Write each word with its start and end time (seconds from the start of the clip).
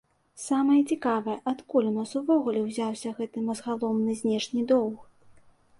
Самае 0.43 0.77
цікавае, 0.95 1.35
адкуль 1.51 1.89
у 1.89 1.93
нас 1.99 2.15
увогуле 2.21 2.59
ўзяўся 2.67 3.09
гэты 3.21 3.47
мазгаломны 3.53 4.11
знешні 4.25 4.61
доўг. 4.75 4.97